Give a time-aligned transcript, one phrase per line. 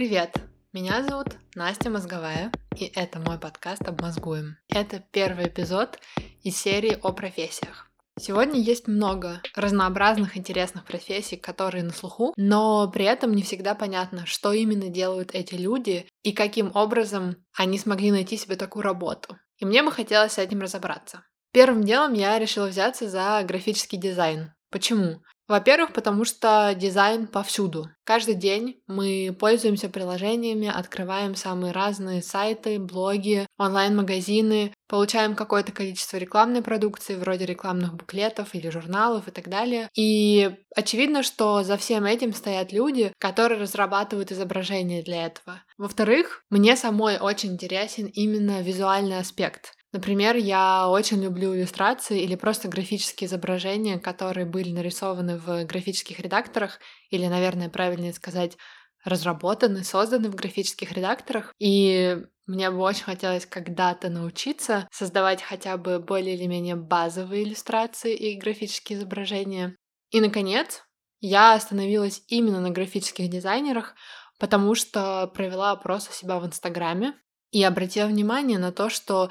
[0.00, 0.34] Привет!
[0.72, 4.56] Меня зовут Настя Мозговая, и это мой подкаст «Обмозгуем».
[4.70, 5.98] Это первый эпизод
[6.42, 7.90] из серии о профессиях.
[8.18, 14.24] Сегодня есть много разнообразных интересных профессий, которые на слуху, но при этом не всегда понятно,
[14.24, 19.36] что именно делают эти люди и каким образом они смогли найти себе такую работу.
[19.58, 21.24] И мне бы хотелось с этим разобраться.
[21.52, 24.54] Первым делом я решила взяться за графический дизайн.
[24.70, 25.20] Почему?
[25.50, 27.88] Во-первых, потому что дизайн повсюду.
[28.04, 36.62] Каждый день мы пользуемся приложениями, открываем самые разные сайты, блоги, онлайн-магазины, получаем какое-то количество рекламной
[36.62, 39.88] продукции, вроде рекламных буклетов или журналов и так далее.
[39.96, 45.64] И очевидно, что за всем этим стоят люди, которые разрабатывают изображения для этого.
[45.78, 49.72] Во-вторых, мне самой очень интересен именно визуальный аспект.
[49.92, 56.78] Например, я очень люблю иллюстрации или просто графические изображения, которые были нарисованы в графических редакторах,
[57.10, 58.56] или, наверное, правильнее сказать,
[59.04, 61.54] разработаны, созданы в графических редакторах.
[61.58, 68.14] И мне бы очень хотелось когда-то научиться создавать хотя бы более или менее базовые иллюстрации
[68.14, 69.76] и графические изображения.
[70.10, 70.84] И, наконец,
[71.20, 73.94] я остановилась именно на графических дизайнерах,
[74.38, 77.14] потому что провела опрос у себя в Инстаграме
[77.50, 79.30] и обратила внимание на то, что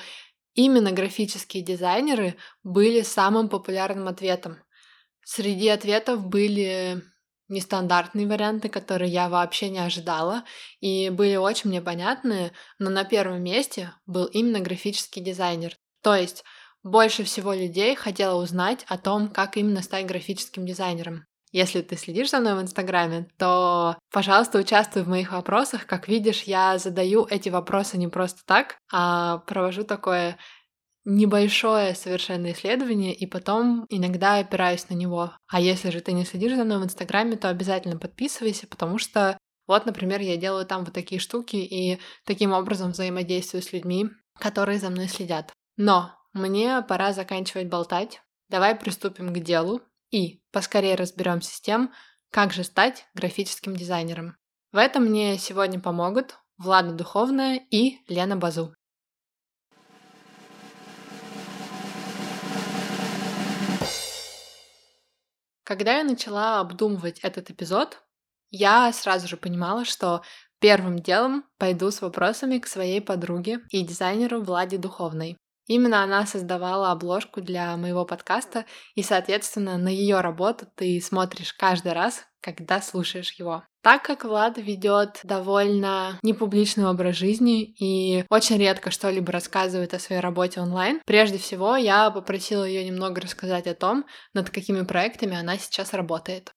[0.62, 4.58] Именно графические дизайнеры были самым популярным ответом.
[5.24, 7.02] Среди ответов были
[7.48, 10.44] нестандартные варианты, которые я вообще не ожидала,
[10.82, 15.78] и были очень мне понятные, но на первом месте был именно графический дизайнер.
[16.04, 16.44] То есть
[16.84, 21.29] больше всего людей хотело узнать о том, как именно стать графическим дизайнером.
[21.52, 25.88] Если ты следишь за мной в Инстаграме, то, пожалуйста, участвуй в моих вопросах.
[25.88, 30.38] Как видишь, я задаю эти вопросы не просто так, а провожу такое
[31.06, 35.32] небольшое совершенно исследование, и потом иногда опираюсь на него.
[35.48, 39.38] А если же ты не следишь за мной в Инстаграме, то обязательно подписывайся, потому что
[39.66, 44.10] вот, например, я делаю там вот такие штуки и таким образом взаимодействую с людьми,
[44.40, 45.52] которые за мной следят.
[45.78, 48.22] Но мне пора заканчивать болтать.
[48.50, 51.94] Давай приступим к делу и поскорее разберемся с тем,
[52.32, 54.38] как же стать графическим дизайнером.
[54.72, 58.76] В этом мне сегодня помогут Влада Духовная и Лена Базу.
[65.64, 68.02] Когда я начала обдумывать этот эпизод,
[68.50, 70.24] я сразу же понимала, что
[70.60, 75.38] первым делом пойду с вопросами к своей подруге и дизайнеру Владе Духовной.
[75.70, 78.66] Именно она создавала обложку для моего подкаста,
[78.96, 83.64] и, соответственно, на ее работу ты смотришь каждый раз, когда слушаешь его.
[83.84, 90.22] Так как Влад ведет довольно непубличный образ жизни и очень редко что-либо рассказывает о своей
[90.22, 95.58] работе онлайн, прежде всего я попросила ее немного рассказать о том, над какими проектами она
[95.60, 96.52] сейчас работает.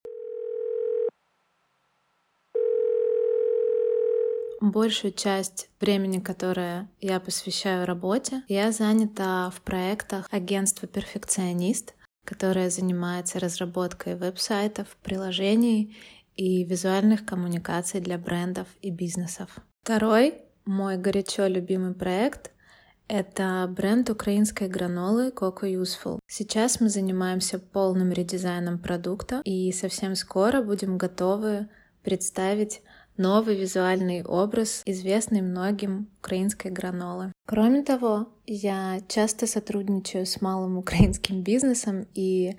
[4.62, 13.40] Большую часть времени, которое я посвящаю работе, я занята в проектах агентства «Перфекционист», которое занимается
[13.40, 15.96] разработкой веб-сайтов, приложений
[16.36, 19.58] и визуальных коммуникаций для брендов и бизнесов.
[19.82, 20.34] Второй
[20.64, 22.52] мой горячо любимый проект—
[23.08, 26.20] это бренд украинской гранолы Coco Useful.
[26.28, 31.68] Сейчас мы занимаемся полным редизайном продукта и совсем скоро будем готовы
[32.02, 32.82] представить
[33.16, 37.32] новый визуальный образ, известный многим украинской гранолы.
[37.46, 42.56] Кроме того, я часто сотрудничаю с малым украинским бизнесом и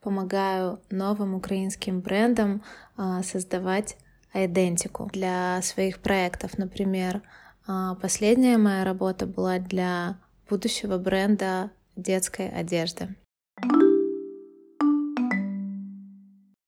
[0.00, 2.62] помогаю новым украинским брендам
[2.96, 3.96] а, создавать
[4.34, 6.58] идентику для своих проектов.
[6.58, 7.22] Например,
[7.66, 13.14] а, последняя моя работа была для будущего бренда детской одежды.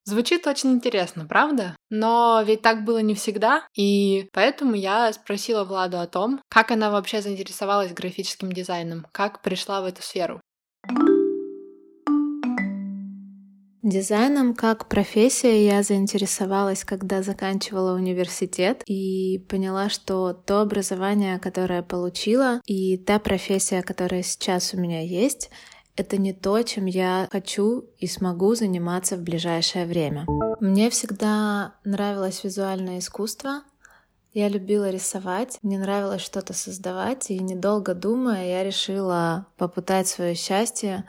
[0.08, 1.74] Звучит очень интересно, правда?
[1.90, 6.92] Но ведь так было не всегда, и поэтому я спросила Владу о том, как она
[6.92, 10.40] вообще заинтересовалась графическим дизайном, как пришла в эту сферу.
[13.82, 22.60] Дизайном как профессия я заинтересовалась, когда заканчивала университет и поняла, что то образование, которое получила,
[22.66, 25.50] и та профессия, которая сейчас у меня есть,
[25.96, 30.26] это не то, чем я хочу и смогу заниматься в ближайшее время.
[30.60, 33.62] Мне всегда нравилось визуальное искусство.
[34.32, 41.04] Я любила рисовать, мне нравилось что-то создавать, и недолго думая, я решила попытать свое счастье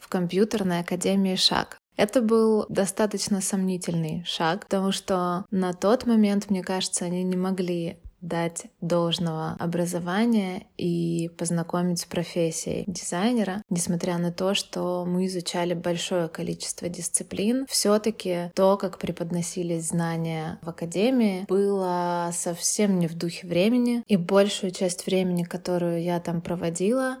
[0.00, 1.78] в компьютерной академии «Шаг».
[1.96, 8.00] Это был достаточно сомнительный шаг, потому что на тот момент, мне кажется, они не могли
[8.24, 13.62] дать должного образования и познакомить с профессией дизайнера.
[13.70, 20.58] Несмотря на то, что мы изучали большое количество дисциплин, все таки то, как преподносились знания
[20.62, 24.02] в академии, было совсем не в духе времени.
[24.06, 27.18] И большую часть времени, которую я там проводила,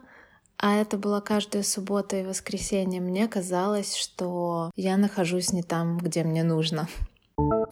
[0.56, 6.24] а это была каждая суббота и воскресенье, мне казалось, что я нахожусь не там, где
[6.24, 6.88] мне нужно.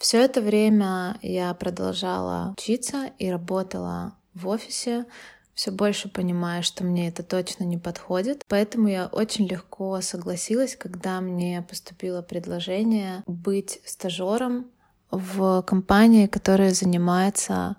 [0.02, 5.06] Все это время я продолжала учиться и работала в офисе,
[5.54, 8.42] все больше понимая, что мне это точно не подходит.
[8.48, 14.66] Поэтому я очень легко согласилась, когда мне поступило предложение быть стажером
[15.12, 17.76] в компании, которая занимается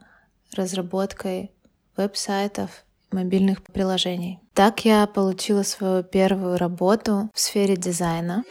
[0.56, 1.51] разработкой
[1.97, 4.39] веб-сайтов, мобильных приложений.
[4.53, 8.45] Так я получила свою первую работу в сфере дизайна.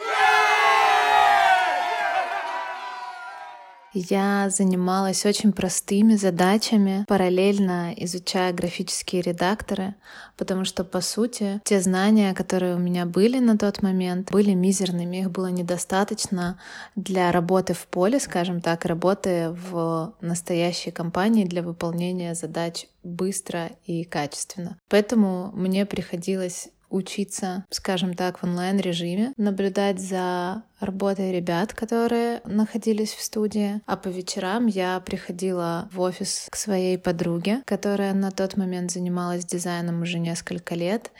[3.95, 9.95] Я занималась очень простыми задачами, параллельно изучая графические редакторы,
[10.39, 15.19] потому что, по сути, те знания, которые у меня были на тот момент, были мизерными,
[15.19, 16.59] их было недостаточно
[16.97, 24.05] для работы в поле, скажем так, работы в настоящей компании для выполнения задач быстро и
[24.05, 24.79] качественно.
[24.89, 33.23] Поэтому мне приходилось учиться, скажем так, в онлайн-режиме, наблюдать за работой ребят, которые находились в
[33.23, 33.81] студии.
[33.87, 39.45] А по вечерам я приходила в офис к своей подруге, которая на тот момент занималась
[39.45, 41.11] дизайном уже несколько лет,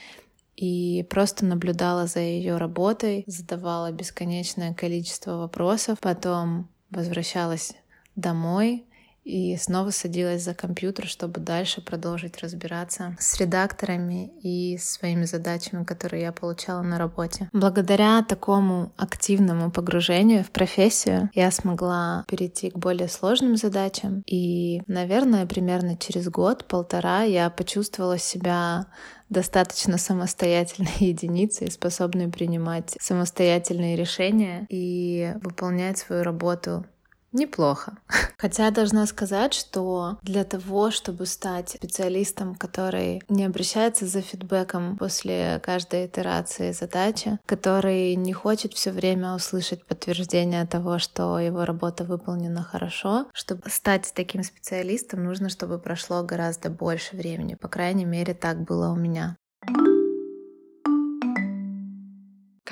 [0.57, 7.73] и просто наблюдала за ее работой, задавала бесконечное количество вопросов, потом возвращалась
[8.17, 8.85] домой,
[9.25, 16.23] и снова садилась за компьютер, чтобы дальше продолжить разбираться с редакторами и своими задачами, которые
[16.23, 17.49] я получала на работе.
[17.53, 24.23] Благодаря такому активному погружению в профессию я смогла перейти к более сложным задачам.
[24.27, 28.87] И, наверное, примерно через год-полтора я почувствовала себя
[29.29, 36.85] достаточно самостоятельной единицей, способной принимать самостоятельные решения и выполнять свою работу
[37.33, 37.99] неплохо.
[38.39, 44.97] Хотя я должна сказать, что для того, чтобы стать специалистом, который не обращается за фидбэком
[44.97, 52.05] после каждой итерации задачи, который не хочет все время услышать подтверждение того, что его работа
[52.05, 57.55] выполнена хорошо, чтобы стать таким специалистом, нужно, чтобы прошло гораздо больше времени.
[57.55, 59.37] По крайней мере, так было у меня.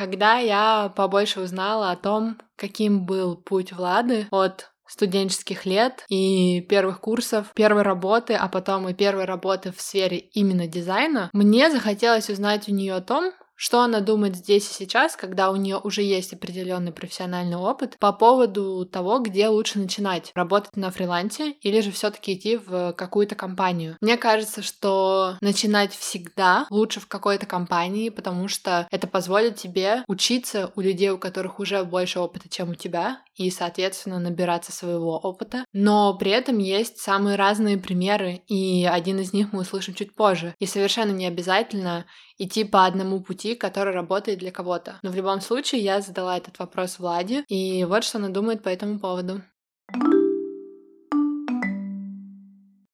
[0.00, 7.02] Когда я побольше узнала о том, каким был путь Влады от студенческих лет и первых
[7.02, 12.66] курсов, первой работы, а потом и первой работы в сфере именно дизайна, мне захотелось узнать
[12.66, 16.32] у нее о том, что она думает здесь и сейчас, когда у нее уже есть
[16.32, 22.32] определенный профессиональный опыт по поводу того, где лучше начинать работать на фрилансе или же все-таки
[22.32, 23.98] идти в какую-то компанию.
[24.00, 30.72] Мне кажется, что начинать всегда лучше в какой-то компании, потому что это позволит тебе учиться
[30.74, 35.64] у людей, у которых уже больше опыта, чем у тебя, и, соответственно, набираться своего опыта.
[35.72, 40.54] Но при этом есть самые разные примеры, и один из них мы услышим чуть позже.
[40.58, 42.04] И совершенно не обязательно
[42.36, 44.98] идти по одному пути, который работает для кого-то.
[45.02, 48.68] Но в любом случае я задала этот вопрос Владе, и вот что она думает по
[48.68, 49.40] этому поводу.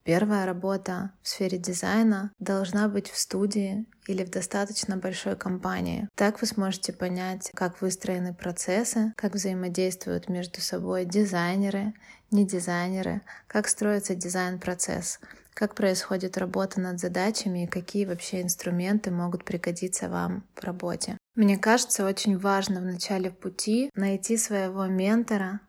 [0.06, 6.08] Первая работа в сфере дизайна должна быть в студии или в достаточно большой компании.
[6.14, 11.92] Так вы сможете понять, как выстроены процессы, как взаимодействуют между собой дизайнеры,
[12.30, 15.18] не дизайнеры, как строится дизайн-процесс,
[15.54, 21.18] как происходит работа над задачами и какие вообще инструменты могут пригодиться вам в работе.
[21.34, 25.60] Мне кажется, очень важно в начале пути найти своего ментора,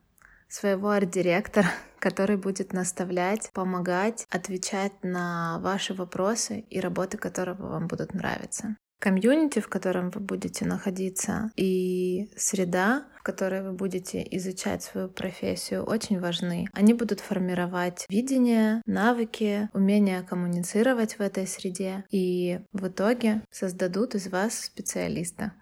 [0.49, 1.67] своего арт-директора,
[1.99, 8.75] который будет наставлять, помогать, отвечать на ваши вопросы и работы, которые вам будут нравиться.
[8.99, 15.83] Комьюнити, в котором вы будете находиться, и среда, в которой вы будете изучать свою профессию,
[15.83, 16.67] очень важны.
[16.73, 24.29] Они будут формировать видение, навыки, умение коммуницировать в этой среде и в итоге создадут из
[24.29, 25.53] вас специалиста.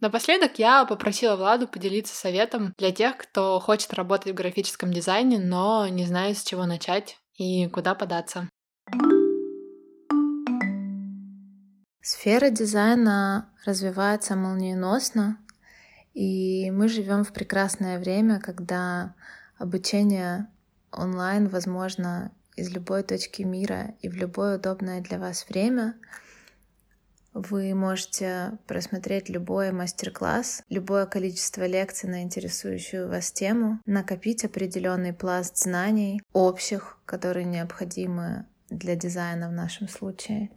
[0.00, 5.88] Напоследок я попросила Владу поделиться советом для тех, кто хочет работать в графическом дизайне, но
[5.88, 8.48] не знает, с чего начать и куда податься.
[12.00, 15.36] Сфера дизайна развивается молниеносно,
[16.14, 19.14] и мы живем в прекрасное время, когда
[19.58, 20.46] обучение
[20.92, 25.96] онлайн возможно из любой точки мира и в любое удобное для вас время—
[27.40, 35.56] Вы можете просмотреть любой мастер-класс, любое количество лекций на интересующую вас тему, накопить определенный пласт
[35.56, 40.50] знаний общих, которые необходимы для дизайна в нашем случае.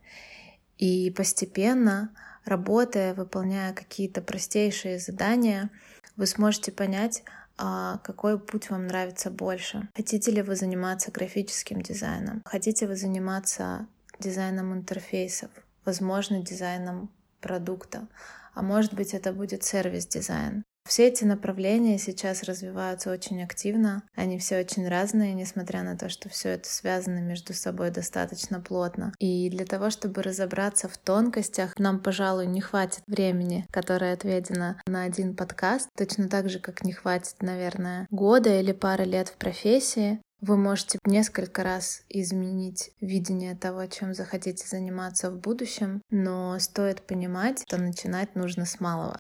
[0.80, 2.10] И постепенно,
[2.46, 5.70] работая, выполняя какие-то простейшие задания,
[6.18, 7.24] вы сможете понять,
[7.60, 9.88] а какой путь вам нравится больше.
[9.96, 12.42] Хотите ли вы заниматься графическим дизайном?
[12.44, 13.86] Хотите вы заниматься
[14.20, 15.52] дизайном интерфейсов?
[15.86, 17.10] Возможно, дизайном
[17.40, 18.08] продукта?
[18.54, 20.64] А может быть, это будет сервис-дизайн?
[20.88, 26.28] Все эти направления сейчас развиваются очень активно, они все очень разные, несмотря на то, что
[26.28, 29.14] все это связано между собой достаточно плотно.
[29.20, 35.04] И для того, чтобы разобраться в тонкостях, нам, пожалуй, не хватит времени, которое отведено на
[35.04, 40.20] один подкаст, точно так же, как не хватит, наверное, года или пары лет в профессии.
[40.42, 47.62] Вы можете несколько раз изменить видение того, чем захотите заниматься в будущем, но стоит понимать,
[47.68, 49.20] что начинать нужно с малого.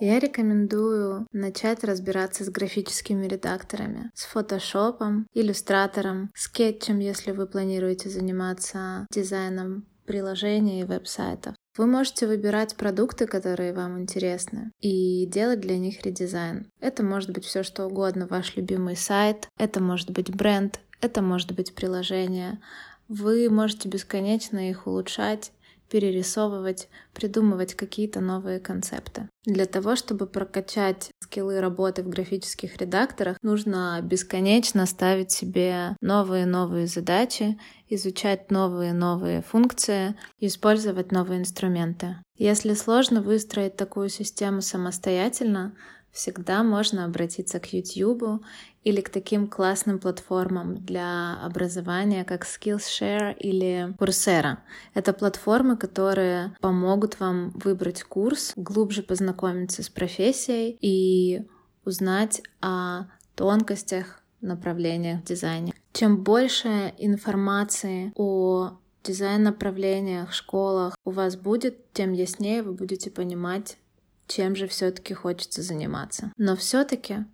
[0.00, 9.06] Я рекомендую начать разбираться с графическими редакторами, с фотошопом, иллюстратором, скетчем, если вы планируете заниматься
[9.12, 11.54] дизайном приложений и веб-сайтов.
[11.76, 16.70] Вы можете выбирать продукты, которые вам интересны, и делать для них редизайн.
[16.80, 21.52] Это может быть все что угодно, ваш любимый сайт, это может быть бренд, это может
[21.52, 22.60] быть приложение.
[23.08, 25.50] Вы можете бесконечно их улучшать
[25.88, 29.28] перерисовывать, придумывать какие-то новые концепты.
[29.44, 37.58] Для того, чтобы прокачать скиллы работы в графических редакторах, нужно бесконечно ставить себе новые-новые задачи,
[37.88, 42.16] изучать новые-новые функции, использовать новые инструменты.
[42.36, 45.76] Если сложно выстроить такую систему самостоятельно,
[46.14, 48.42] всегда можно обратиться к YouTube
[48.84, 54.58] или к таким классным платформам для образования, как Skillshare или Coursera.
[54.94, 61.42] Это платформы, которые помогут вам выбрать курс, глубже познакомиться с профессией и
[61.84, 65.74] узнать о тонкостях направлениях в дизайне.
[65.92, 73.76] Чем больше информации о дизайн-направлениях, школах у вас будет, тем яснее вы будете понимать,
[74.26, 76.32] чем же все-таки хочется заниматься.
[76.36, 77.24] Но все-таки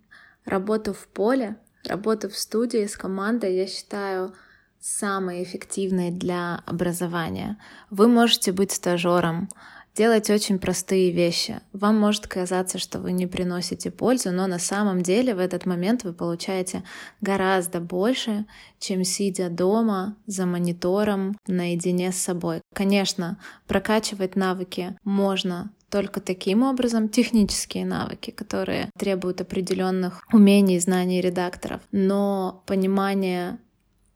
[0.45, 4.33] работу в поле, работу в студии с командой я считаю
[4.79, 7.57] самой эффективной для образования.
[7.89, 9.47] Вы можете быть стажером,
[9.95, 11.61] делать очень простые вещи.
[11.73, 16.03] Вам может казаться, что вы не приносите пользу, но на самом деле в этот момент
[16.03, 16.83] вы получаете
[17.19, 18.45] гораздо больше,
[18.79, 22.61] чем сидя дома за монитором наедине с собой.
[22.73, 31.81] Конечно, прокачивать навыки можно только таким образом технические навыки, которые требуют определенных умений знаний редакторов.
[31.91, 33.59] Но понимание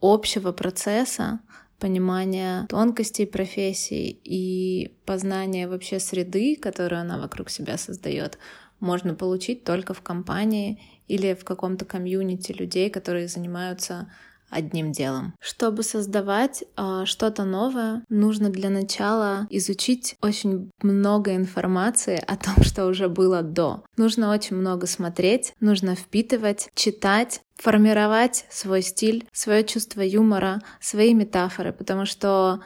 [0.01, 1.39] общего процесса,
[1.77, 8.37] понимание тонкостей профессии и познание вообще среды, которую она вокруг себя создает,
[8.79, 14.09] можно получить только в компании или в каком-то комьюнити людей, которые занимаются
[14.49, 15.33] одним делом.
[15.39, 22.87] Чтобы создавать э, что-то новое, нужно для начала изучить очень много информации о том, что
[22.87, 23.83] уже было до.
[23.97, 31.73] Нужно очень много смотреть, нужно впитывать, читать, формировать свой стиль, свое чувство юмора, свои метафоры,
[31.73, 32.61] потому что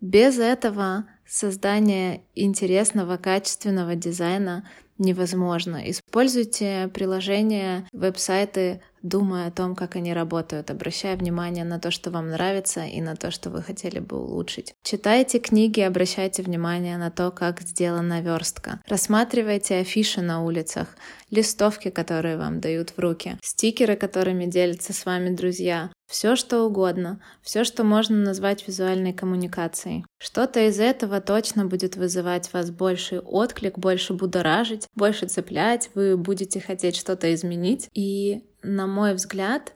[0.00, 5.90] без этого создание интересного, качественного дизайна невозможно.
[5.90, 12.30] Используйте приложения, веб-сайты думая о том, как они работают, обращая внимание на то, что вам
[12.30, 14.74] нравится и на то, что вы хотели бы улучшить.
[14.82, 18.80] Читайте книги, обращайте внимание на то, как сделана верстка.
[18.88, 20.88] Рассматривайте афиши на улицах,
[21.30, 27.20] листовки, которые вам дают в руки, стикеры, которыми делятся с вами друзья, все что угодно,
[27.42, 30.04] все, что можно назвать визуальной коммуникацией.
[30.18, 36.60] Что-то из этого точно будет вызывать вас больший отклик, больше будоражить, больше цеплять, вы будете
[36.60, 39.74] хотеть что-то изменить, и на мой взгляд,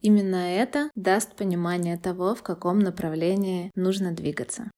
[0.00, 4.70] именно это даст понимание того, в каком направлении нужно двигаться.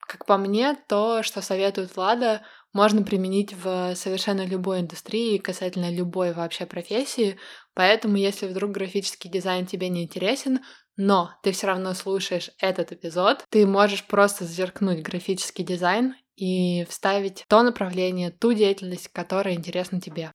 [0.00, 6.32] Как по мне, то, что советует Влада, можно применить в совершенно любой индустрии, касательно любой
[6.32, 7.38] вообще профессии.
[7.74, 10.60] Поэтому, если вдруг графический дизайн тебе не интересен,
[10.96, 17.44] но ты все равно слушаешь этот эпизод, ты можешь просто зеркнуть графический дизайн и вставить
[17.48, 20.30] то направление, ту деятельность, которая интересна тебе.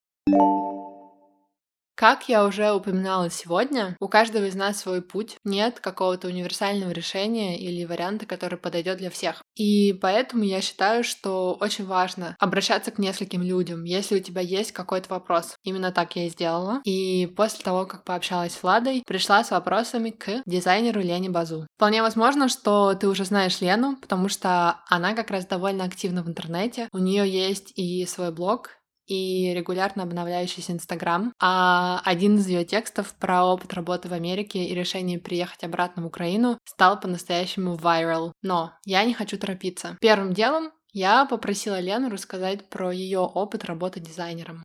[1.95, 5.37] Как я уже упоминала сегодня, у каждого из нас свой путь.
[5.43, 9.43] Нет какого-то универсального решения или варианта, который подойдет для всех.
[9.55, 14.71] И поэтому я считаю, что очень важно обращаться к нескольким людям, если у тебя есть
[14.71, 15.55] какой-то вопрос.
[15.63, 16.81] Именно так я и сделала.
[16.83, 21.67] И после того, как пообщалась с Владой, пришла с вопросами к дизайнеру Лене Базу.
[21.75, 26.27] Вполне возможно, что ты уже знаешь Лену, потому что она как раз довольно активна в
[26.27, 26.89] интернете.
[26.91, 28.71] У нее есть и свой блог,
[29.13, 31.33] и регулярно обновляющийся Инстаграм.
[31.39, 36.07] А один из ее текстов про опыт работы в Америке и решение приехать обратно в
[36.07, 38.31] Украину стал по-настоящему viral.
[38.41, 39.97] Но я не хочу торопиться.
[40.01, 44.63] Первым делом я попросила Лену рассказать про ее опыт работы дизайнером.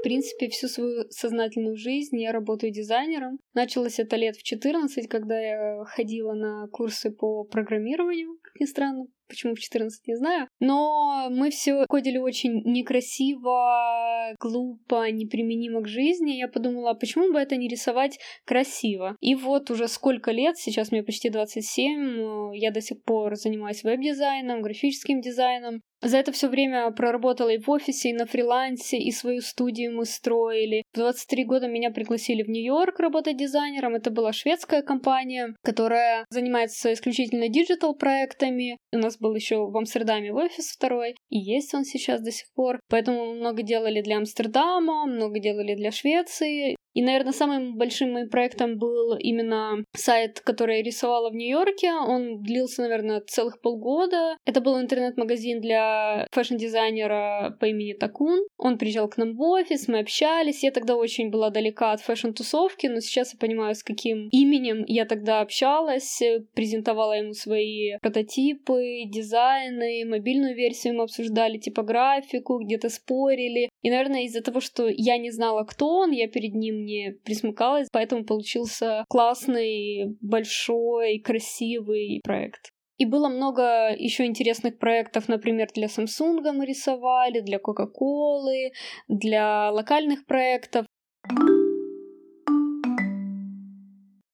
[0.00, 3.38] В принципе, всю свою сознательную жизнь я работаю дизайнером.
[3.52, 9.06] Началось это лет в 14, когда я ходила на курсы по программированию, как ни странно.
[9.30, 10.48] Почему в 14, не знаю.
[10.58, 16.32] Но мы все ходили очень некрасиво, глупо, неприменимо к жизни.
[16.32, 19.16] Я подумала, а почему бы это не рисовать красиво?
[19.20, 24.62] И вот уже сколько лет, сейчас мне почти 27, я до сих пор занимаюсь веб-дизайном,
[24.62, 25.80] графическим дизайном.
[26.02, 30.06] За это все время проработала и в офисе, и на фрилансе, и свою студию мы
[30.06, 30.82] строили.
[30.92, 33.94] В 23 года меня пригласили в Нью-Йорк работать дизайнером.
[33.94, 38.78] Это была шведская компания, которая занимается исключительно digital проектами.
[38.92, 42.80] У нас был еще в Амстердаме офис второй, и есть он сейчас до сих пор.
[42.88, 46.76] Поэтому много делали для Амстердама, много делали для Швеции.
[46.94, 51.92] И, наверное, самым большим моим проектом был именно сайт, который я рисовала в Нью-Йорке.
[51.92, 54.36] Он длился, наверное, целых полгода.
[54.44, 58.40] Это был интернет-магазин для fashion-дизайнера по имени Такун.
[58.56, 60.62] Он приезжал к нам в офис, мы общались.
[60.62, 65.04] Я тогда очень была далека от фэшн-тусовки, но сейчас я понимаю, с каким именем я
[65.04, 66.20] тогда общалась.
[66.54, 73.68] Презентовала ему свои прототипы, дизайны, мобильную версию мы обсуждали, типографику, где-то спорили.
[73.82, 77.88] И, наверное, из-за того, что я не знала, кто он, я перед ним не присмыкалась,
[77.92, 82.70] поэтому получился классный, большой, красивый проект.
[83.00, 88.70] И было много еще интересных проектов, например, для Samsung мы рисовали, для Coca-Cola,
[89.08, 90.84] для локальных проектов.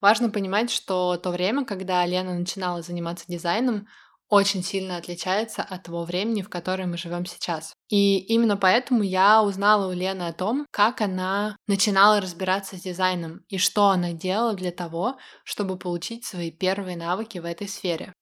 [0.00, 3.86] Важно понимать, что то время, когда Лена начинала заниматься дизайном,
[4.28, 7.74] очень сильно отличается от того времени, в котором мы живем сейчас.
[7.88, 13.40] И именно поэтому я узнала у Лены о том, как она начинала разбираться с дизайном
[13.48, 18.12] и что она делала для того, чтобы получить свои первые навыки в этой сфере.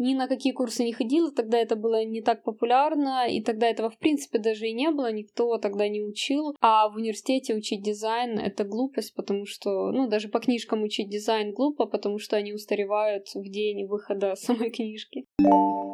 [0.00, 3.90] Ни на какие курсы не ходила, тогда это было не так популярно, и тогда этого
[3.90, 6.56] в принципе даже и не было, никто тогда не учил.
[6.60, 11.52] А в университете учить дизайн— это глупость, потому что, ну, даже по книжкам учить дизайн
[11.52, 15.26] глупо, потому что они устаревают в день выхода самой книжки.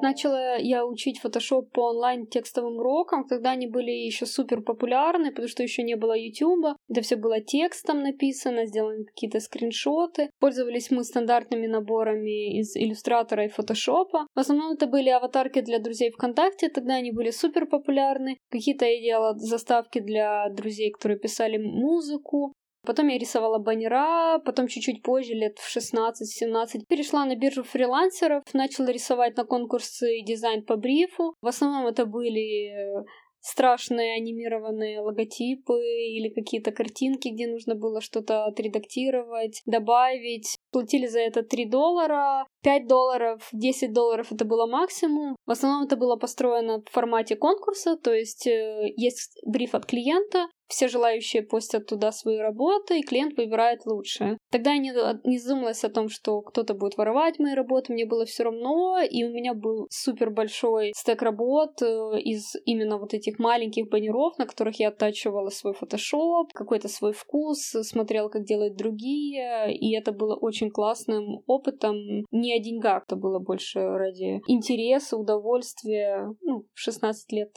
[0.03, 5.49] Начала я учить Photoshop по онлайн текстовым урокам, когда они были еще супер популярны, потому
[5.49, 6.77] что еще не было YouTube.
[6.89, 10.31] Это все было текстом написано, сделаны какие-то скриншоты.
[10.39, 13.96] Пользовались мы стандартными наборами из иллюстратора и фотошопа.
[14.35, 18.39] В основном это были аватарки для друзей ВКонтакте, тогда они были супер популярны.
[18.51, 22.53] Какие-то я делала заставки для друзей, которые писали музыку.
[22.85, 28.93] Потом я рисовала баннера, потом чуть-чуть позже, лет в 16-17, перешла на биржу фрилансеров, начала
[28.93, 31.35] рисовать на конкурсы дизайн по брифу.
[31.41, 33.05] В основном это были
[33.41, 40.57] страшные анимированные логотипы или какие-то картинки, где нужно было что-то отредактировать, добавить.
[40.73, 45.37] Платили за это 3 доллара, 5 долларов, 10 долларов это было максимум.
[45.47, 50.49] В основном это было построено в формате конкурса, то есть э, есть бриф от клиента,
[50.69, 54.39] все желающие постят туда свои работы, и клиент выбирает лучшее.
[54.51, 54.93] Тогда я не,
[55.25, 59.25] не задумалась о том, что кто-то будет воровать мои работы, мне было все равно, и
[59.25, 64.47] у меня был супер большой стек работ э, из именно вот этих маленьких баннеров, на
[64.47, 70.35] которых я оттачивала свой фотошоп, какой-то свой вкус, смотрела, как делают другие, и это было
[70.35, 71.95] очень классным опытом.
[72.33, 77.57] Не о деньгах, это было больше ради интереса, удовольствия, ну, в 16 лет.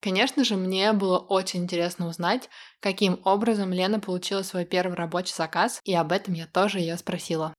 [0.00, 2.48] Конечно же, мне было очень интересно узнать,
[2.80, 7.54] каким образом Лена получила свой первый рабочий заказ, и об этом я тоже ее спросила.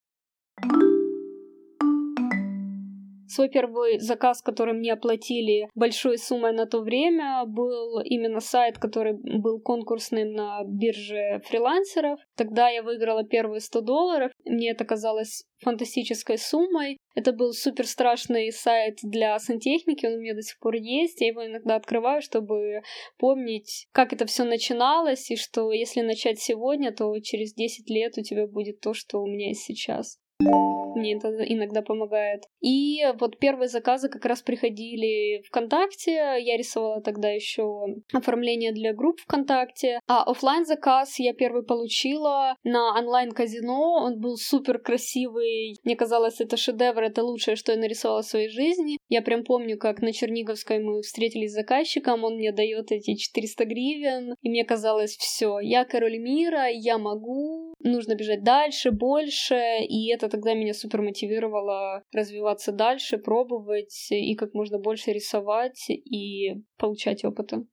[3.32, 9.14] Свой первый заказ, который мне оплатили большой суммой на то время, был именно сайт, который
[9.14, 12.20] был конкурсным на бирже фрилансеров.
[12.36, 14.32] Тогда я выиграла первые 100 долларов.
[14.44, 16.98] Мне это казалось фантастической суммой.
[17.16, 21.22] Это был супер страшный сайт для сантехники, он у меня до сих пор есть.
[21.22, 22.82] Я его иногда открываю, чтобы
[23.18, 28.24] помнить, как это все начиналось, и что если начать сегодня, то через 10 лет у
[28.24, 30.18] тебя будет то, что у меня есть сейчас.
[30.42, 32.44] Мне это иногда помогает.
[32.62, 36.38] И вот первые заказы как раз приходили ВКонтакте.
[36.40, 40.00] Я рисовала тогда еще оформление для групп ВКонтакте.
[40.08, 44.04] А офлайн заказ я первый получила на онлайн-казино.
[44.04, 45.78] Он был супер красивый.
[45.84, 48.98] Мне казалось, это шедевр, это лучшее, что я нарисовала в своей жизни.
[49.10, 53.66] Я прям помню, как на Черниговской мы встретились с заказчиком, он мне дает эти 400
[53.66, 60.12] гривен, и мне казалось, все, я король мира, я могу, нужно бежать дальше, больше, и
[60.14, 67.24] это тогда меня супер мотивировало развиваться дальше, пробовать и как можно больше рисовать и получать
[67.24, 67.64] опыта.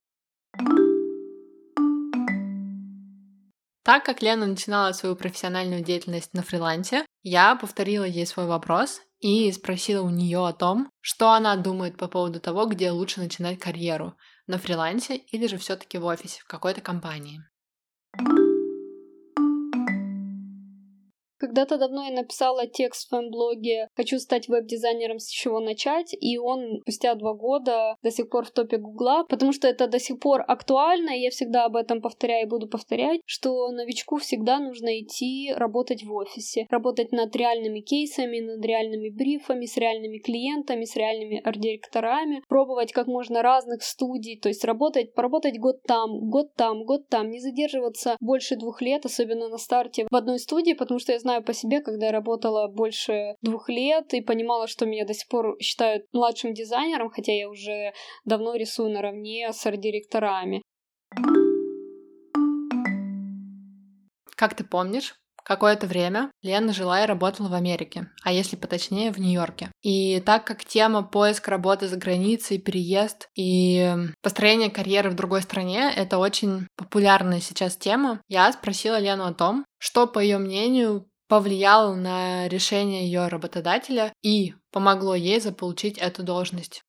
[3.85, 9.51] Так как Лена начинала свою профессиональную деятельность на фрилансе, я повторила ей свой вопрос и
[9.51, 14.15] спросила у нее о том, что она думает по поводу того, где лучше начинать карьеру
[14.47, 17.41] на фрилансе или же все-таки в офисе в какой-то компании.
[21.39, 26.37] Когда-то давно я написала текст в своем блоге «Хочу стать веб-дизайнером, с чего начать», и
[26.37, 30.19] он спустя два года до сих пор в топе Гугла, потому что это до сих
[30.19, 35.01] пор актуально, и я всегда об этом повторяю и буду повторять, что новичку всегда нужно
[35.01, 40.97] идти работать в офисе, работать над реальными кейсами, над реальными брифами, с реальными клиентами, с
[40.97, 46.85] реальными арт-директорами, пробовать как можно разных студий, то есть работать, поработать год там, год там,
[46.85, 51.13] год там, не задерживаться больше двух лет, особенно на старте в одной студии, потому что
[51.13, 55.29] я по себе, когда я работала больше двух лет и понимала, что меня до сих
[55.29, 57.93] пор считают младшим дизайнером, хотя я уже
[58.25, 60.63] давно рисую наравне с арт-директорами.
[64.37, 65.15] Как ты помнишь,
[65.49, 69.71] Какое-то время Лена жила и работала в Америке, а если поточнее, в Нью-Йорке.
[69.81, 75.91] И так как тема поиск работы за границей, переезд и построение карьеры в другой стране—
[75.97, 81.95] это очень популярная сейчас тема, я спросила Лену о том, что, по ее мнению, повлияло
[81.95, 86.83] на решение ее работодателя и помогло ей заполучить эту должность.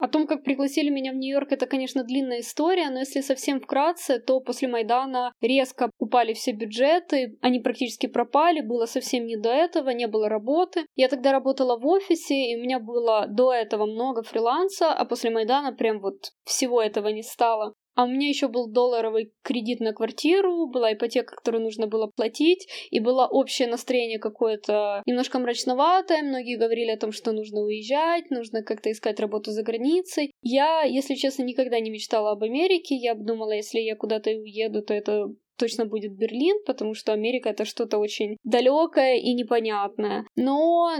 [0.00, 4.20] О том, как пригласили меня в Нью-Йорк, это, конечно, длинная история, но если совсем вкратце,
[4.20, 9.90] то после Майдана резко упали все бюджеты, они практически пропали, было совсем не до этого,
[9.90, 10.86] не было работы.
[10.94, 15.30] Я тогда работала в офисе, и у меня было до этого много фриланса, а после
[15.30, 17.74] Майдана прям вот всего этого не стало.
[17.98, 22.68] А у меня еще был долларовый кредит на квартиру, была ипотека, которую нужно было платить,
[22.92, 26.22] и было общее настроение какое-то немножко мрачноватое.
[26.22, 30.30] Многие говорили о том, что нужно уезжать, нужно как-то искать работу за границей.
[30.42, 32.94] Я, если честно, никогда не мечтала об Америке.
[32.94, 37.64] Я думала, если я куда-то уеду, то это точно будет Берлин, потому что Америка это
[37.64, 40.24] что-то очень далекое и непонятное.
[40.36, 40.90] Но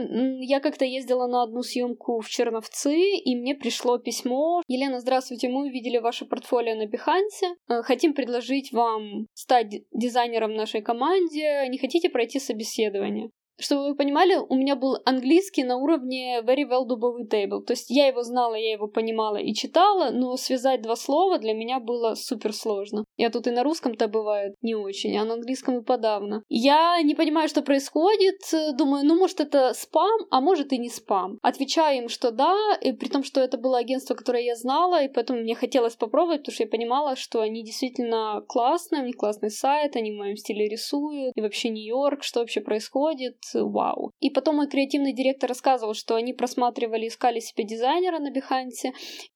[0.41, 4.63] я как-то ездила на одну съемку в Черновцы, и мне пришло письмо.
[4.69, 7.57] Елена, здравствуйте, мы увидели ваше портфолио на Behance.
[7.69, 11.67] Э, хотим предложить вам стать дизайнером нашей команде.
[11.69, 13.31] Не хотите пройти собеседование?
[13.61, 17.61] Чтобы вы понимали, у меня был английский на уровне very well дубовый table.
[17.61, 21.55] То есть я его знала, я его понимала и читала, но связать два слова для
[21.55, 23.05] меня было супер сложно.
[23.19, 26.43] Я тут и на русском-то бывает не очень, а на английском и подавно.
[26.49, 28.41] Я не понимаю, что происходит,
[28.77, 31.39] думаю, ну может это спам, а может и не спам.
[31.43, 35.09] Отвечаю им, что да, и при том, что это было агентство, которое я знала, и
[35.09, 39.51] поэтому мне хотелось попробовать, потому что я понимала, что они действительно классные, у них классный
[39.51, 44.13] сайт, они в моем стиле рисуют, и вообще Нью-Йорк, что вообще происходит, вау.
[44.21, 48.93] И потом мой креативный директор рассказывал, что они просматривали, искали себе дизайнера на Бихансе,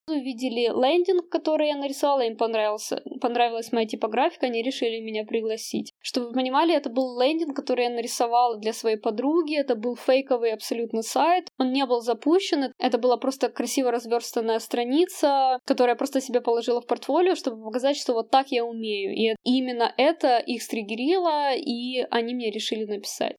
[0.08, 5.92] увидели лендинг, который я нарисовала, им понравился, понравилась моя типографика, они решили меня пригласить.
[6.00, 10.52] Чтобы вы понимали, это был лендинг, который я нарисовала для своей подруги, это был фейковый
[10.52, 16.20] абсолютно сайт, он не был запущен, это была просто красиво разверстанная страница, которую я просто
[16.20, 19.12] себе положила в портфолио, чтобы показать, что вот так я умею.
[19.14, 23.36] И именно это их стригерило, и они мне решили написать.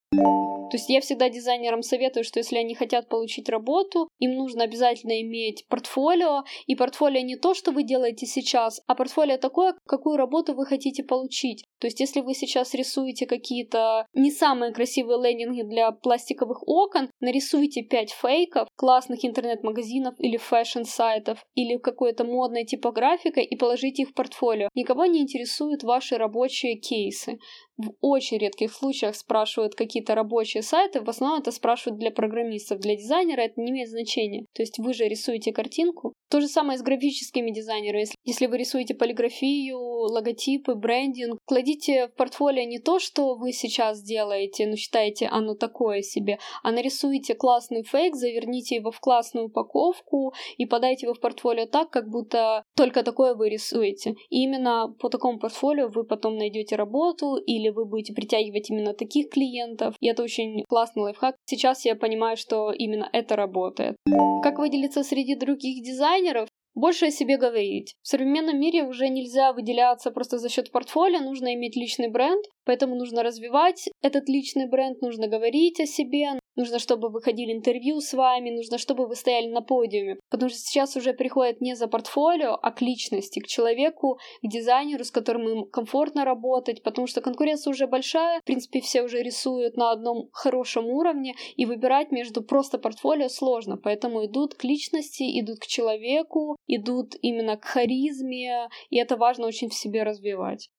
[0.74, 5.22] То есть я всегда дизайнерам советую, что если они хотят получить работу, им нужно обязательно
[5.22, 6.46] иметь портфолио.
[6.66, 11.04] И портфолио не то, что вы делаете сейчас, а портфолио такое, какую работу вы хотите
[11.04, 11.64] получить.
[11.80, 17.82] То есть если вы сейчас рисуете какие-то не самые красивые лендинги для пластиковых окон, нарисуйте
[17.82, 24.68] 5 фейков классных интернет-магазинов или fashion-сайтов или какой-то модной типографикой и положите их в портфолио.
[24.76, 27.40] Никого не интересуют ваши рабочие кейсы
[27.78, 32.96] в очень редких случаях спрашивают какие-то рабочие сайты, в основном это спрашивают для программистов, для
[32.96, 34.46] дизайнера это не имеет значения.
[34.54, 36.14] То есть вы же рисуете картинку.
[36.30, 38.02] То же самое с графическими дизайнерами.
[38.02, 44.02] Если, если вы рисуете полиграфию, логотипы, брендинг, кладите в портфолио не то, что вы сейчас
[44.04, 50.34] делаете, ну считаете оно такое себе, а нарисуйте классный фейк, заверните его в классную упаковку
[50.58, 54.16] и подайте его в портфолио так, как будто только такое вы рисуете.
[54.30, 59.30] И именно по такому портфолио вы потом найдете работу или вы будете притягивать именно таких
[59.30, 59.96] клиентов.
[60.00, 61.36] И это очень классный лайфхак.
[61.46, 63.96] Сейчас я понимаю, что именно это работает.
[64.42, 66.50] Как выделиться среди других дизайнеров?
[66.76, 67.96] Больше о себе говорить.
[68.02, 72.96] В современном мире уже нельзя выделяться просто за счет портфолио, нужно иметь личный бренд, поэтому
[72.96, 78.50] нужно развивать этот личный бренд, нужно говорить о себе, нужно, чтобы выходили интервью с вами,
[78.50, 80.18] нужно, чтобы вы стояли на подиуме.
[80.30, 85.04] Потому что сейчас уже приходят не за портфолио, а к личности, к человеку, к дизайнеру,
[85.04, 89.78] с которым им комфортно работать, потому что конкуренция уже большая, в принципе, все уже рисуют
[89.78, 95.60] на одном хорошем уровне, и выбирать между просто портфолио сложно, поэтому идут к личности, идут
[95.60, 100.70] к человеку, идут именно к харизме, и это важно очень в себе развивать.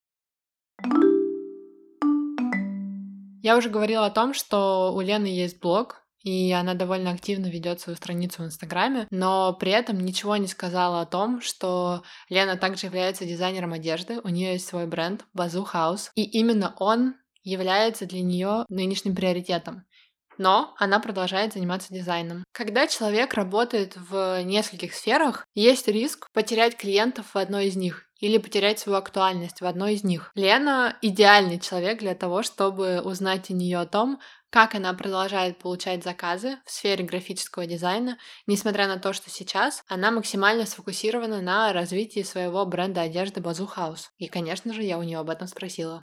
[3.43, 7.81] Я уже говорила о том, что у Лены есть блог, и она довольно активно ведет
[7.81, 12.87] свою страницу в Инстаграме, но при этом ничего не сказала о том, что Лена также
[12.87, 18.23] является дизайнером одежды, у нее есть свой бренд Bazoo House, и именно он является для
[18.23, 19.85] нее нынешним приоритетом
[20.39, 22.45] но она продолжает заниматься дизайном.
[22.53, 28.39] Когда человек работает в нескольких сферах, есть риск потерять клиентов в одной из них или
[28.39, 30.31] потерять свою актуальность в одной из них.
[30.35, 34.19] Лена идеальный человек для того, чтобы узнать у нее о том,
[34.51, 40.13] как она продолжает получать заказы в сфере графического дизайна, несмотря на то, что сейчас она
[40.13, 44.05] максимально сфокусирована на развитии своего бренда одежды Bazoo House.
[44.19, 46.03] И, конечно же, я у нее об этом спросила.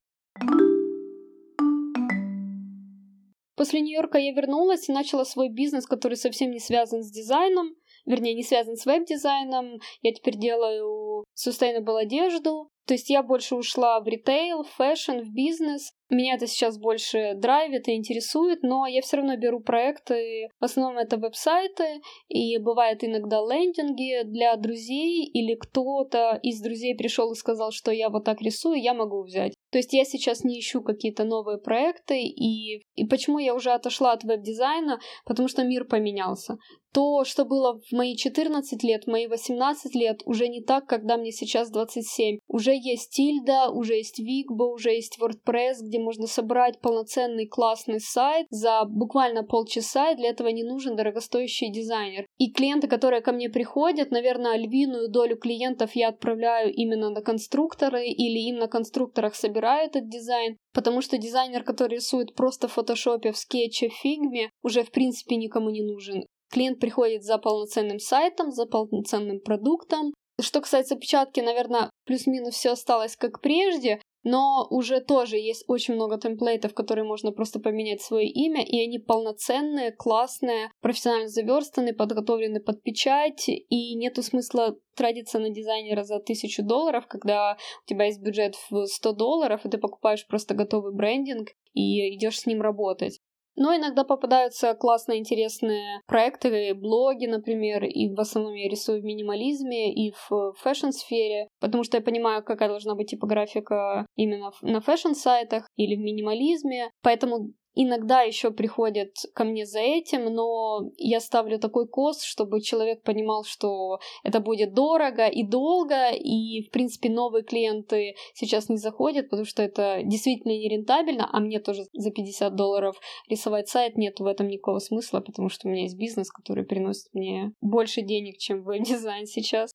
[3.62, 7.76] После Нью-Йорка я вернулась и начала свой бизнес, который совсем не связан с дизайном,
[8.08, 9.80] вернее, не связан с веб-дизайном.
[10.02, 12.71] Я теперь делаю sustainable одежду.
[12.88, 15.93] То есть я больше ушла в ритейл, в fashion, в бизнес.
[16.12, 20.97] Меня это сейчас больше драйвит и интересует, но я все равно беру проекты, в основном
[20.97, 27.71] это веб-сайты, и бывает иногда лендинги для друзей, или кто-то из друзей пришел и сказал,
[27.71, 29.54] что я вот так рисую, я могу взять.
[29.71, 34.12] То есть я сейчас не ищу какие-то новые проекты, и, и почему я уже отошла
[34.12, 35.00] от веб-дизайна?
[35.26, 36.58] Потому что мир поменялся.
[36.93, 41.15] То, что было в мои 14 лет, в мои 18 лет, уже не так, когда
[41.15, 42.39] мне сейчас 27.
[42.50, 48.48] Уже есть Тильда, уже есть Vigbo, уже есть WordPress, где можно собрать полноценный классный сайт
[48.50, 52.26] за буквально полчаса, и для этого не нужен дорогостоящий дизайнер.
[52.38, 58.06] И клиенты, которые ко мне приходят, наверное, львиную долю клиентов я отправляю именно на конструкторы
[58.08, 63.32] или им на конструкторах собираю этот дизайн, потому что дизайнер, который рисует просто в фотошопе,
[63.32, 66.24] в скетче, в фигме, уже в принципе никому не нужен.
[66.52, 73.16] Клиент приходит за полноценным сайтом, за полноценным продуктом, что касается печатки, наверное, плюс-минус все осталось
[73.16, 78.64] как прежде, но уже тоже есть очень много темплейтов, которые можно просто поменять свое имя,
[78.64, 86.04] и они полноценные, классные, профессионально заверстаны, подготовлены под печать, и нету смысла тратиться на дизайнера
[86.04, 90.54] за тысячу долларов, когда у тебя есть бюджет в 100 долларов, и ты покупаешь просто
[90.54, 93.21] готовый брендинг и идешь с ним работать.
[93.56, 99.94] Но иногда попадаются классные, интересные проекты, блоги, например, и в основном я рисую в минимализме
[99.94, 105.96] и в fashion-сфере, потому что я понимаю, какая должна быть типографика именно на fashion-сайтах или
[105.96, 112.24] в минимализме, поэтому Иногда еще приходят ко мне за этим, но я ставлю такой cost,
[112.24, 118.68] чтобы человек понимал, что это будет дорого и долго, и, в принципе, новые клиенты сейчас
[118.68, 123.96] не заходят, потому что это действительно нерентабельно, а мне тоже за 50 долларов рисовать сайт
[123.96, 128.02] нет в этом никакого смысла, потому что у меня есть бизнес, который приносит мне больше
[128.02, 129.72] денег, чем веб-дизайн сейчас.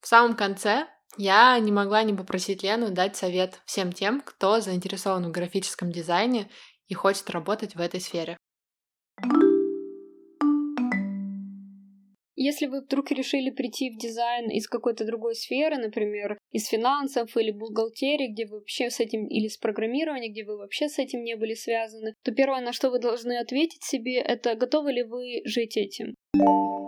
[0.00, 0.86] В самом конце
[1.18, 6.48] я не могла не попросить Лену дать совет всем тем, кто заинтересован в графическом дизайне
[6.86, 8.36] и хочет работать в этой сфере.
[12.36, 17.50] Если вы вдруг решили прийти в дизайн из какой-то другой сферы, например, из финансов или
[17.50, 21.36] бухгалтерии, где вы вообще с этим, или с программирования, где вы вообще с этим не
[21.36, 25.76] были связаны, то первое, на что вы должны ответить себе, это готовы ли вы жить
[25.76, 26.14] этим.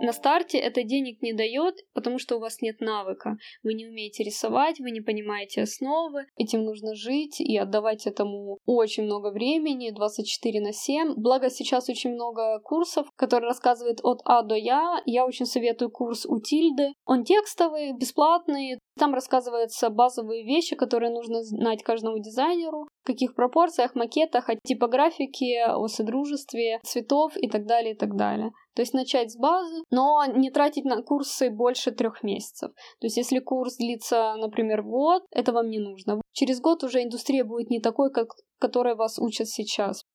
[0.03, 3.37] На старте это денег не дает, потому что у вас нет навыка.
[3.61, 6.25] Вы не умеете рисовать, вы не понимаете основы.
[6.37, 11.13] Этим нужно жить и отдавать этому очень много времени, 24 на 7.
[11.17, 15.01] Благо сейчас очень много курсов, которые рассказывают от А до Я.
[15.05, 16.93] Я очень советую курс у Тильды.
[17.05, 18.79] Он текстовый, бесплатный.
[19.01, 25.65] Там рассказываются базовые вещи, которые нужно знать каждому дизайнеру, в каких пропорциях, макетах, о типографике,
[25.65, 28.51] о содружестве цветов и так далее, и так далее.
[28.75, 32.71] То есть начать с базы, но не тратить на курсы больше трех месяцев.
[32.99, 36.21] То есть если курс длится, например, год, это вам не нужно.
[36.33, 38.29] Через год уже индустрия будет не такой, как
[38.61, 40.05] которой вас учат сейчас.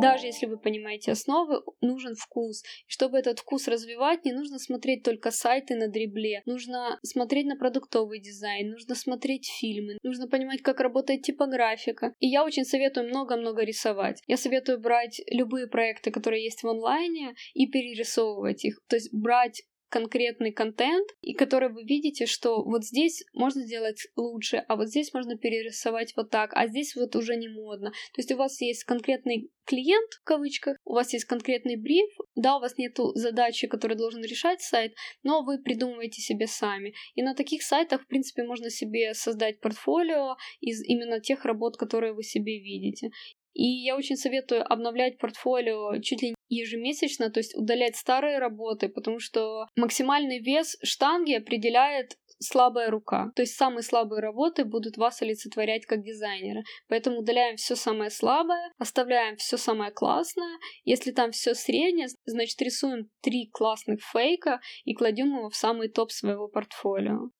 [0.00, 2.62] Даже если вы понимаете основы, нужен вкус.
[2.62, 6.42] И чтобы этот вкус развивать, не нужно смотреть только сайты на дребле.
[6.44, 12.12] Нужно смотреть на продуктовый дизайн, нужно смотреть фильмы, нужно понимать, как работает типографика.
[12.20, 14.20] И я очень советую много-много рисовать.
[14.26, 17.66] Я советую брать любые проекты, которые есть в онлайне, и
[18.04, 18.78] перерисовывать их.
[18.88, 24.56] То есть брать конкретный контент, и который вы видите, что вот здесь можно сделать лучше,
[24.66, 27.90] а вот здесь можно перерисовать вот так, а здесь вот уже не модно.
[27.90, 32.56] То есть у вас есть конкретный клиент, в кавычках, у вас есть конкретный бриф, да,
[32.56, 36.92] у вас нету задачи, которую должен решать сайт, но вы придумываете себе сами.
[37.14, 42.14] И на таких сайтах, в принципе, можно себе создать портфолио из именно тех работ, которые
[42.14, 43.10] вы себе видите.
[43.54, 49.18] И я очень советую обновлять портфолио чуть ли ежемесячно, то есть удалять старые работы, потому
[49.18, 53.30] что максимальный вес штанги определяет слабая рука.
[53.34, 56.62] То есть самые слабые работы будут вас олицетворять как дизайнера.
[56.88, 60.58] Поэтому удаляем все самое слабое, оставляем все самое классное.
[60.84, 66.10] Если там все среднее, значит рисуем три классных фейка и кладем его в самый топ
[66.10, 67.30] своего портфолио.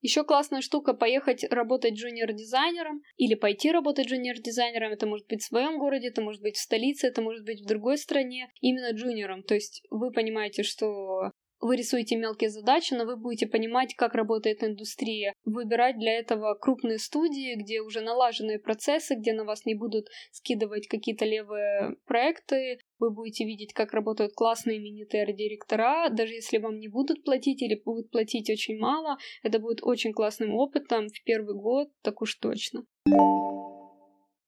[0.00, 4.92] Еще классная штука поехать работать джуниор-дизайнером или пойти работать джуниор-дизайнером.
[4.92, 7.66] Это может быть в своем городе, это может быть в столице, это может быть в
[7.66, 8.50] другой стране.
[8.60, 9.42] Именно джуниором.
[9.42, 14.62] То есть вы понимаете, что вы рисуете мелкие задачи, но вы будете понимать, как работает
[14.62, 15.34] индустрия.
[15.44, 20.86] Выбирать для этого крупные студии, где уже налаженные процессы, где на вас не будут скидывать
[20.88, 26.88] какие-то левые проекты, вы будете видеть, как работают классные именитые арт-директора, даже если вам не
[26.88, 31.88] будут платить или будут платить очень мало, это будет очень классным опытом в первый год,
[32.02, 32.84] так уж точно.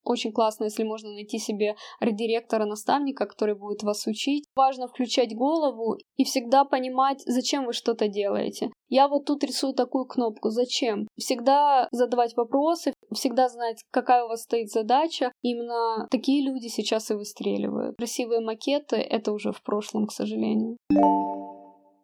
[0.04, 4.44] Очень классно, если можно найти себе арт-директора, наставника, который будет вас учить.
[4.54, 8.70] Важно включать голову и всегда понимать, зачем вы что-то делаете.
[8.88, 10.50] Я вот тут рисую такую кнопку.
[10.50, 11.06] Зачем?
[11.16, 15.32] Всегда задавать вопросы, всегда знать, какая у вас стоит задача.
[15.42, 17.96] Именно такие люди сейчас и выстреливают.
[17.96, 20.76] Красивые макеты— это уже в прошлом, к сожалению.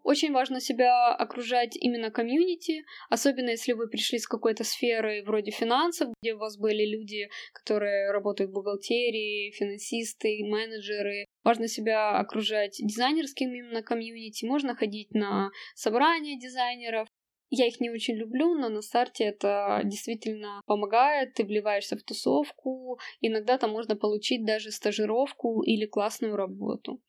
[0.07, 6.11] Очень важно себя окружать именно комьюнити, особенно если вы пришли с какой-то сферы вроде финансов,
[6.23, 11.27] где у вас были люди, которые работают в бухгалтерии, финансисты, менеджеры.
[11.43, 14.45] Важно себя окружать дизайнерским именно комьюнити.
[14.45, 17.09] Можно ходить на собрания дизайнеров,
[17.51, 23.01] я их не очень люблю, но на старте это действительно помогает, ты вливаешься в тусовку,
[23.21, 27.01] иногда там можно получить даже стажировку или классную работу.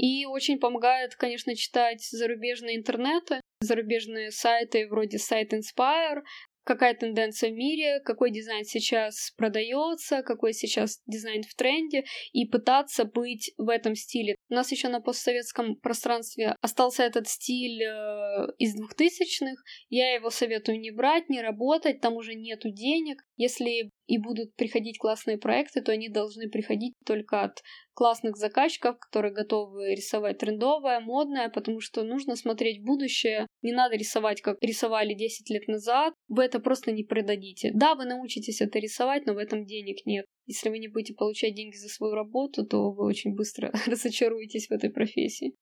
[0.00, 6.22] И очень помогает, конечно, читать зарубежные интернеты, зарубежные сайты вроде сайт Inspire,
[6.64, 13.04] какая тенденция в мире, какой дизайн сейчас продается, какой сейчас дизайн в тренде, и пытаться
[13.04, 14.36] быть в этом стиле.
[14.48, 19.62] У нас еще на постсоветском пространстве остался этот стиль э, из двухтысячных.
[19.88, 23.22] Я его советую не брать, не работать, там уже нету денег.
[23.40, 27.62] Если и будут приходить классные проекты, то они должны приходить только от
[27.94, 33.46] классных заказчиков, которые готовы рисовать трендовое, модное, потому что нужно смотреть будущее.
[33.62, 36.12] Не надо рисовать, как рисовали 10 лет назад.
[36.28, 37.70] Вы это просто не продадите.
[37.72, 40.26] Да, вы научитесь это рисовать, но в этом денег нет.
[40.44, 44.72] Если вы не будете получать деньги за свою работу, то вы очень быстро разочаруетесь в
[44.72, 45.54] этой профессии.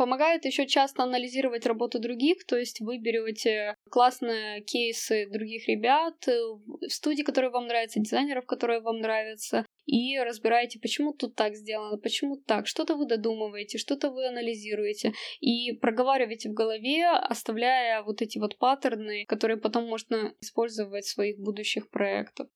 [0.00, 6.40] Помогает еще часто анализировать работу других, то есть вы берете классные кейсы других ребят э,
[6.88, 12.36] студии, которые вам нравятся, дизайнеров, которые вам нравятся, и разбираете, почему тут так сделано, почему
[12.36, 18.56] так, что-то вы додумываете, что-то вы анализируете, и проговариваете в голове, оставляя вот эти вот
[18.56, 22.46] паттерны, которые потом можно использовать в своих будущих проектах.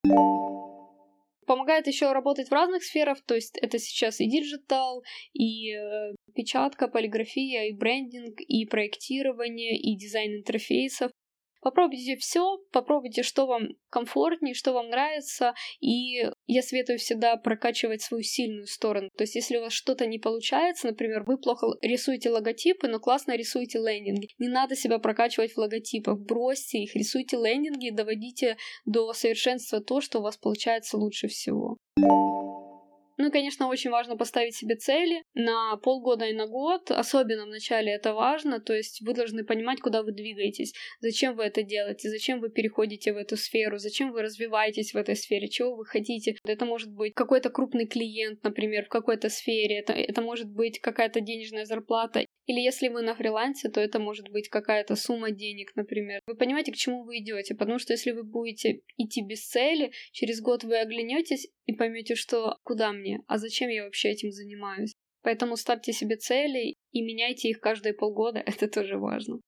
[1.47, 5.03] Помогает еще работать в разных сферах, то есть это сейчас и digital,
[5.33, 11.11] и э, печатка, полиграфия, и брендинг, и проектирование, и дизайн интерфейсов.
[11.65, 18.23] Попробуйте все, попробуйте, что вам комфортнее, что вам нравится, и я советую всегда прокачивать свою
[18.23, 19.09] сильную сторону.
[19.17, 23.35] То есть, если у вас что-то не получается, например, вы плохо рисуете логотипы, но классно
[23.35, 29.15] рисуете лендинги, не надо себя прокачивать в логотипах, бросьте их, рисуйте лендинги и доводите до
[29.15, 31.79] совершенства то, что у вас получается лучше всего.
[33.17, 36.91] Ну и, конечно, очень важно поставить себе цели на полгода и на год.
[36.91, 38.61] Особенно в начале это важно.
[38.61, 43.13] То есть вы должны понимать, куда вы двигаетесь, зачем вы это делаете, зачем вы переходите
[43.13, 46.37] в эту сферу, зачем вы развиваетесь в этой сфере, чего вы хотите.
[46.45, 49.79] Это может быть какой-то крупный клиент, например, в какой-то сфере.
[49.79, 52.25] Это, это может быть какая-то денежная зарплата.
[52.47, 56.21] Или если вы на фрилансе, то это может быть какая-то сумма денег, например.
[56.27, 60.41] Вы понимаете, к чему вы идете, потому что если вы будете идти без цели, через
[60.41, 64.93] год вы оглянетесь и поймете, что куда мне, а зачем я вообще этим занимаюсь.
[65.23, 69.41] Поэтому ставьте себе цели и меняйте их каждые полгода, это тоже важно.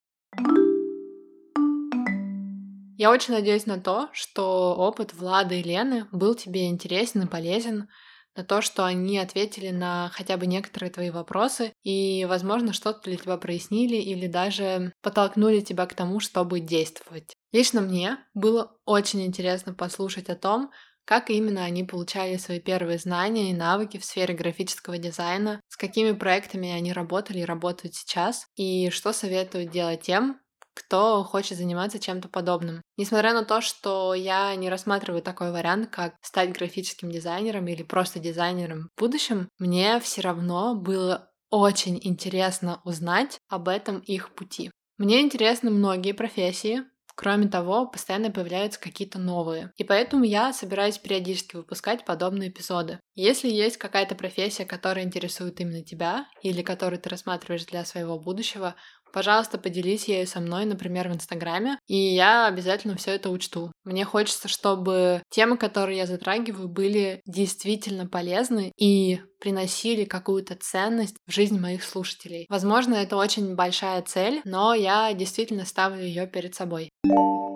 [2.98, 7.88] Я очень надеюсь на то, что опыт Влада и Лены был тебе интересен и полезен,
[8.36, 13.16] на то, что они ответили на хотя бы некоторые твои вопросы и, возможно, что-то для
[13.16, 17.34] тебя прояснили или даже подтолкнули тебя к тому, чтобы действовать.
[17.52, 20.70] Лично мне было очень интересно послушать о том,
[21.04, 26.10] как именно они получали свои первые знания и навыки в сфере графического дизайна, с какими
[26.12, 30.40] проектами они работали и работают сейчас, и что советуют делать тем,
[30.76, 32.82] кто хочет заниматься чем-то подобным.
[32.98, 38.20] Несмотря на то, что я не рассматриваю такой вариант, как стать графическим дизайнером или просто
[38.20, 44.70] дизайнером в будущем, мне все равно было очень интересно узнать об этом их пути.
[44.98, 46.84] Мне интересны многие профессии,
[47.16, 49.72] Кроме того, постоянно появляются какие-то новые.
[49.78, 53.00] И поэтому я собираюсь периодически выпускать подобные эпизоды.
[53.14, 58.76] Если есть какая-то профессия, которая интересует именно тебя, или которую ты рассматриваешь для своего будущего,
[59.12, 63.72] пожалуйста, поделись ею со мной, например, в Инстаграме, и я обязательно все это учту.
[63.84, 71.32] Мне хочется, чтобы темы, которые я затрагиваю, были действительно полезны и приносили какую-то ценность в
[71.32, 72.46] жизнь моих слушателей.
[72.48, 76.90] Возможно, это очень большая цель, но я действительно ставлю ее перед собой.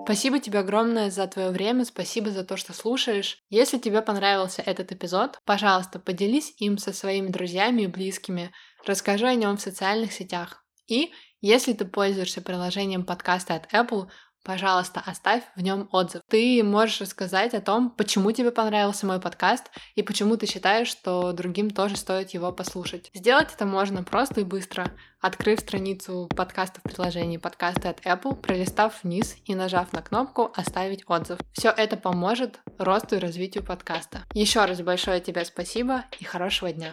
[0.04, 3.38] Спасибо тебе огромное за твое время, спасибо за то, что слушаешь.
[3.48, 8.50] Если тебе понравился этот эпизод, пожалуйста, поделись им со своими друзьями и близкими,
[8.84, 10.64] расскажи о нем в социальных сетях.
[10.88, 14.08] И если ты пользуешься приложением подкаста от Apple,
[14.44, 16.22] пожалуйста, оставь в нем отзыв.
[16.28, 21.32] Ты можешь рассказать о том, почему тебе понравился мой подкаст и почему ты считаешь, что
[21.32, 23.10] другим тоже стоит его послушать.
[23.14, 29.02] Сделать это можно просто и быстро, открыв страницу подкаста в приложении подкасты от Apple, пролистав
[29.02, 31.38] вниз и нажав на кнопку «Оставить отзыв».
[31.52, 34.24] Все это поможет росту и развитию подкаста.
[34.32, 36.92] Еще раз большое тебе спасибо и хорошего дня.